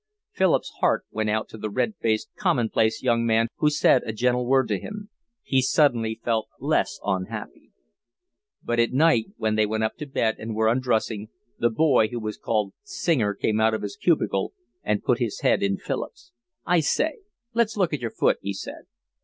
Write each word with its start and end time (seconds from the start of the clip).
Philip's 0.31 0.71
heart 0.79 1.03
went 1.11 1.29
out 1.29 1.47
to 1.49 1.59
the 1.59 1.69
red 1.69 1.93
faced, 2.01 2.29
commonplace 2.35 3.03
young 3.03 3.23
man 3.23 3.49
who 3.57 3.69
said 3.69 4.01
a 4.03 4.11
gentle 4.11 4.47
word 4.47 4.67
to 4.69 4.79
him. 4.79 5.11
He 5.43 5.61
suddenly 5.61 6.19
felt 6.23 6.47
less 6.59 6.99
unhappy. 7.05 7.71
But 8.63 8.79
at 8.79 8.93
night 8.93 9.27
when 9.37 9.53
they 9.53 9.67
went 9.67 9.83
up 9.83 9.97
to 9.97 10.07
bed 10.07 10.37
and 10.39 10.55
were 10.55 10.69
undressing, 10.69 11.29
the 11.59 11.69
boy 11.69 12.07
who 12.07 12.19
was 12.19 12.39
called 12.39 12.73
Singer 12.81 13.35
came 13.35 13.61
out 13.61 13.75
of 13.75 13.83
his 13.83 13.95
cubicle 13.95 14.53
and 14.81 15.03
put 15.03 15.19
his 15.19 15.41
head 15.41 15.61
in 15.61 15.77
Philip's. 15.77 16.31
"I 16.65 16.79
say, 16.79 17.19
let's 17.53 17.77
look 17.77 17.93
at 17.93 18.01
your 18.01 18.09
foot," 18.09 18.39
he 18.41 18.53
said. 18.53 18.87